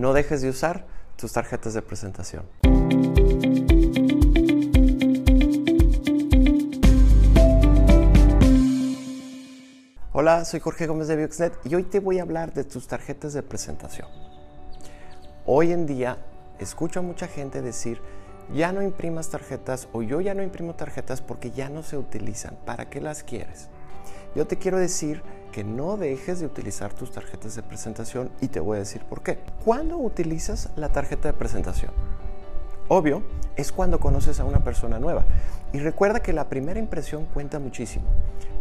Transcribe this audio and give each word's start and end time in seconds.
no 0.00 0.14
dejes 0.14 0.40
de 0.40 0.48
usar 0.48 0.86
tus 1.16 1.34
tarjetas 1.34 1.74
de 1.74 1.82
presentación. 1.82 2.46
Hola, 10.12 10.46
soy 10.46 10.60
Jorge 10.60 10.86
Gómez 10.86 11.06
de 11.08 11.16
Bioxnet 11.16 11.52
y 11.66 11.74
hoy 11.74 11.82
te 11.82 12.00
voy 12.00 12.18
a 12.18 12.22
hablar 12.22 12.54
de 12.54 12.64
tus 12.64 12.88
tarjetas 12.88 13.34
de 13.34 13.42
presentación. 13.42 14.08
Hoy 15.44 15.70
en 15.70 15.84
día 15.84 16.16
escucho 16.58 17.00
a 17.00 17.02
mucha 17.02 17.26
gente 17.26 17.60
decir, 17.60 18.00
ya 18.54 18.72
no 18.72 18.80
imprimas 18.80 19.28
tarjetas 19.28 19.86
o 19.92 20.00
yo 20.00 20.22
ya 20.22 20.32
no 20.32 20.42
imprimo 20.42 20.74
tarjetas 20.74 21.20
porque 21.20 21.50
ya 21.50 21.68
no 21.68 21.82
se 21.82 21.98
utilizan. 21.98 22.56
¿Para 22.64 22.88
qué 22.88 23.02
las 23.02 23.22
quieres? 23.22 23.68
Yo 24.34 24.46
te 24.46 24.58
quiero 24.58 24.78
decir 24.78 25.22
que 25.50 25.64
no 25.64 25.96
dejes 25.96 26.38
de 26.38 26.46
utilizar 26.46 26.92
tus 26.92 27.10
tarjetas 27.10 27.56
de 27.56 27.62
presentación 27.62 28.30
y 28.40 28.48
te 28.48 28.60
voy 28.60 28.76
a 28.76 28.80
decir 28.80 29.02
por 29.02 29.22
qué. 29.22 29.38
¿Cuándo 29.64 29.98
utilizas 29.98 30.70
la 30.76 30.90
tarjeta 30.90 31.28
de 31.28 31.34
presentación? 31.34 31.90
Obvio, 32.86 33.22
es 33.56 33.72
cuando 33.72 33.98
conoces 33.98 34.38
a 34.38 34.44
una 34.44 34.62
persona 34.62 34.98
nueva. 35.00 35.24
Y 35.72 35.78
recuerda 35.78 36.20
que 36.20 36.32
la 36.32 36.48
primera 36.48 36.78
impresión 36.78 37.24
cuenta 37.26 37.58
muchísimo. 37.58 38.06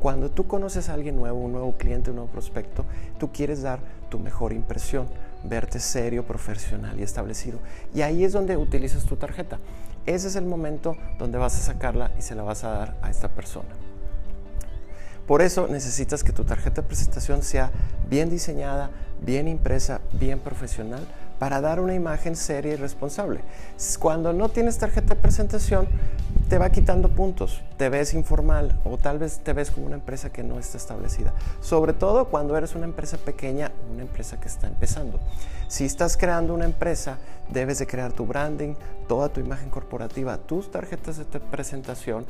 Cuando 0.02 0.32
tú 0.32 0.48
conoces 0.48 0.90
a 0.90 0.94
alguien 0.94 1.16
nuevo, 1.16 1.40
un 1.40 1.52
nuevo 1.52 1.74
cliente, 1.78 2.10
un 2.10 2.18
nuevo 2.18 2.32
prospecto, 2.32 2.86
tú 3.20 3.32
quieres 3.32 3.62
dar 3.62 3.80
tu 4.10 4.18
mejor 4.18 4.54
impresión, 4.54 5.08
verte 5.44 5.80
serio, 5.80 6.26
profesional 6.26 7.00
y 7.00 7.04
establecido. 7.04 7.60
Y 7.94 8.02
ahí 8.02 8.24
es 8.24 8.34
donde 8.34 8.58
utilizas 8.58 9.06
tu 9.06 9.18
tarjeta. 9.18 9.60
Ese 10.06 10.28
es 10.28 10.36
el 10.36 10.46
momento 10.46 10.96
donde 11.20 11.38
vas 11.38 11.56
a 11.56 11.74
sacarla 11.74 12.12
y 12.18 12.22
se 12.22 12.34
la 12.34 12.44
vas 12.44 12.64
a 12.64 12.70
dar 12.70 12.98
a 13.02 13.10
esta 13.10 13.30
persona. 13.30 13.89
Por 15.30 15.44
eso 15.44 15.68
necesitas 15.68 16.24
que 16.24 16.32
tu 16.32 16.44
tarjeta 16.44 16.82
de 16.82 16.88
presentación 16.88 17.44
sea 17.44 17.70
bien 18.10 18.32
diseñada, 18.32 18.90
bien 19.22 19.48
impresa, 19.48 20.02
bien 20.12 20.40
profesional 20.40 21.06
para 21.40 21.62
dar 21.62 21.80
una 21.80 21.96
imagen 21.96 22.36
seria 22.36 22.74
y 22.74 22.76
responsable. 22.76 23.42
Cuando 24.00 24.34
no 24.34 24.50
tienes 24.50 24.78
tarjeta 24.78 25.16
de 25.16 25.22
presentación, 25.22 25.88
te 26.50 26.58
va 26.58 26.70
quitando 26.70 27.10
puntos, 27.10 27.62
te 27.78 27.90
ves 27.90 28.14
informal 28.14 28.80
o 28.84 28.98
tal 28.98 29.20
vez 29.20 29.40
te 29.40 29.54
ves 29.54 29.72
como 29.72 29.86
una 29.86 29.96
empresa 29.96 30.32
que 30.32 30.44
no 30.44 30.60
está 30.60 30.78
establecida. 30.78 31.34
Sobre 31.62 31.94
todo 31.94 32.26
cuando 32.26 32.58
eres 32.58 32.76
una 32.76 32.86
empresa 32.86 33.18
pequeña, 33.18 33.72
una 33.92 34.02
empresa 34.02 34.40
que 34.40 34.48
está 34.48 34.68
empezando. 34.68 35.20
Si 35.68 35.86
estás 35.86 36.18
creando 36.18 36.54
una 36.54 36.66
empresa, 36.66 37.20
debes 37.50 37.80
de 37.80 37.88
crear 37.88 38.12
tu 38.12 38.26
branding, 38.26 38.74
toda 39.08 39.30
tu 39.30 39.40
imagen 39.40 39.70
corporativa, 39.70 40.38
tus 40.38 40.72
tarjetas 40.72 41.18
de 41.18 41.26
presentación 41.40 42.26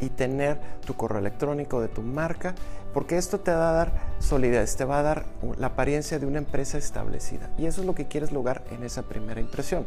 y 0.00 0.08
tener 0.08 0.60
tu 0.86 0.94
correo 0.94 1.18
electrónico 1.18 1.80
de 1.80 1.88
tu 1.88 2.02
marca, 2.02 2.54
porque 2.92 3.18
esto 3.18 3.40
te 3.40 3.52
va 3.52 3.70
a 3.70 3.72
dar 3.72 3.92
solidez, 4.18 4.76
te 4.76 4.84
va 4.84 5.00
a 5.00 5.02
dar 5.02 5.26
la 5.58 5.68
apariencia 5.68 6.18
de 6.18 6.26
una 6.26 6.38
empresa 6.38 6.78
establecida. 6.78 7.50
Y 7.58 7.66
eso 7.66 7.80
es 7.80 7.86
lo 7.86 7.94
que 7.94 8.06
quieres 8.06 8.32
lograr 8.32 8.62
en 8.70 8.84
esa 8.84 9.02
primera 9.02 9.40
impresión. 9.40 9.86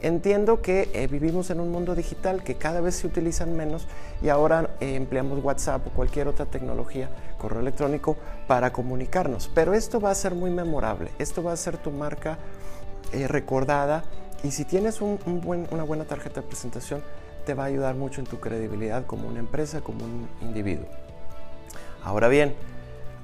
Entiendo 0.00 0.60
que 0.60 0.90
eh, 0.92 1.06
vivimos 1.06 1.48
en 1.48 1.60
un 1.60 1.70
mundo 1.70 1.94
digital 1.94 2.42
que 2.42 2.56
cada 2.56 2.82
vez 2.82 2.96
se 2.96 3.06
utilizan 3.06 3.56
menos 3.56 3.86
y 4.22 4.28
ahora 4.28 4.76
eh, 4.80 4.96
empleamos 4.96 5.42
WhatsApp 5.42 5.86
o 5.86 5.90
cualquier 5.90 6.28
otra 6.28 6.44
tecnología, 6.44 7.08
correo 7.38 7.60
electrónico, 7.60 8.16
para 8.46 8.70
comunicarnos. 8.70 9.50
Pero 9.54 9.72
esto 9.72 10.00
va 10.00 10.10
a 10.10 10.14
ser 10.14 10.34
muy 10.34 10.50
memorable, 10.50 11.10
esto 11.18 11.42
va 11.42 11.52
a 11.52 11.56
ser 11.56 11.78
tu 11.78 11.90
marca 11.90 12.36
eh, 13.12 13.28
recordada 13.28 14.04
y 14.42 14.50
si 14.50 14.66
tienes 14.66 15.00
una 15.00 15.84
buena 15.84 16.04
tarjeta 16.04 16.42
de 16.42 16.46
presentación, 16.48 17.02
te 17.46 17.54
va 17.54 17.64
a 17.64 17.66
ayudar 17.66 17.94
mucho 17.94 18.20
en 18.20 18.26
tu 18.26 18.40
credibilidad 18.40 19.06
como 19.06 19.28
una 19.28 19.38
empresa, 19.38 19.80
como 19.80 20.04
un 20.04 20.28
individuo. 20.42 20.86
Ahora 22.02 22.28
bien, 22.28 22.54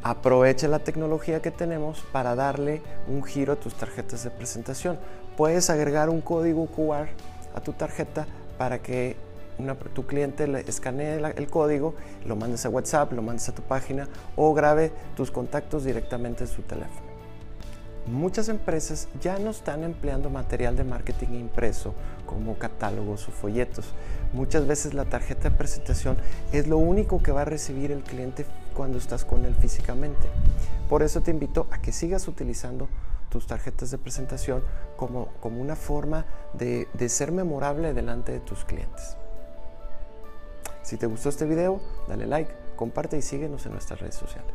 aprovecha 0.03 0.69
la 0.69 0.79
tecnología 0.79 1.43
que 1.43 1.51
tenemos 1.51 2.01
para 2.13 2.35
darle 2.35 2.83
un 3.09 3.23
giro 3.23 3.53
a 3.53 3.57
tus 3.57 3.75
tarjetas 3.75 4.25
de 4.25 4.31
presentación. 4.31 4.99
Puedes 5.37 5.71
agregar 5.71 6.09
un 6.09 6.21
código 6.21 6.67
QR 6.67 7.09
a 7.55 7.61
tu 7.61 7.73
tarjeta 7.73 8.27
para 8.59 8.81
que 8.81 9.17
tu 9.93 10.07
cliente 10.07 10.47
le 10.47 10.61
escanee 10.61 11.21
el 11.37 11.47
código, 11.49 11.95
lo 12.25 12.35
mandes 12.35 12.65
a 12.65 12.71
WhatsApp, 12.71 13.13
lo 13.13 13.21
mandes 13.21 13.49
a 13.49 13.55
tu 13.55 13.63
página 13.63 14.09
o 14.37 14.55
grabe 14.55 14.91
tus 15.17 15.31
contactos 15.31 15.85
directamente 15.85 16.45
en 16.45 16.51
su 16.51 16.63
teléfono. 16.63 17.11
Muchas 18.07 18.49
empresas 18.49 19.09
ya 19.21 19.39
no 19.39 19.51
están 19.51 19.85
empleando 19.85 20.31
material 20.31 20.77
de 20.77 20.85
marketing 20.85 21.35
impreso 21.35 21.95
como 22.31 22.57
catálogos 22.57 23.29
o 23.29 23.33
folletos. 23.33 23.93
Muchas 24.33 24.67
veces 24.67 24.95
la 24.95 25.05
tarjeta 25.05 25.51
de 25.51 25.57
presentación 25.57 26.17
es 26.53 26.69
lo 26.69 26.79
único 26.79 27.21
que 27.21 27.33
va 27.33 27.43
a 27.43 27.45
recibir 27.45 27.91
el 27.91 28.03
cliente 28.03 28.47
cuando 28.75 28.99
estás 28.99 29.25
con 29.25 29.45
él 29.45 29.55
físicamente. 29.57 30.29
Por 30.89 31.03
eso 31.03 31.21
te 31.21 31.33
invito 31.33 31.67
a 31.73 31.83
que 31.83 31.91
sigas 31.91 32.29
utilizando 32.29 32.89
tus 33.31 33.47
tarjetas 33.47 33.91
de 33.91 33.99
presentación 33.99 34.63
como, 34.97 35.29
como 35.41 35.61
una 35.61 35.75
forma 35.77 36.25
de, 36.53 36.89
de 36.95 37.09
ser 37.09 37.33
memorable 37.33 37.95
delante 37.95 38.33
de 38.33 38.41
tus 38.41 38.65
clientes. 38.65 39.17
Si 40.83 40.97
te 40.97 41.07
gustó 41.07 41.29
este 41.29 41.47
video, 41.47 41.81
dale 42.09 42.27
like, 42.27 42.53
comparte 42.77 43.19
y 43.19 43.23
síguenos 43.23 43.67
en 43.67 43.73
nuestras 43.73 44.01
redes 44.01 44.15
sociales. 44.15 44.55